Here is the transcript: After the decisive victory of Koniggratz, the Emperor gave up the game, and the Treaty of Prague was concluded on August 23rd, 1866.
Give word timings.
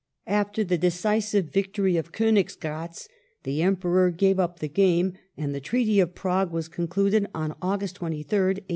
After 0.25 0.63
the 0.63 0.79
decisive 0.79 1.53
victory 1.53 1.95
of 1.95 2.11
Koniggratz, 2.11 3.07
the 3.43 3.61
Emperor 3.61 4.09
gave 4.09 4.39
up 4.39 4.57
the 4.57 4.67
game, 4.67 5.13
and 5.37 5.53
the 5.53 5.61
Treaty 5.61 5.99
of 5.99 6.15
Prague 6.15 6.49
was 6.51 6.67
concluded 6.67 7.27
on 7.35 7.53
August 7.61 7.99
23rd, 7.99 8.65
1866. 8.65 8.65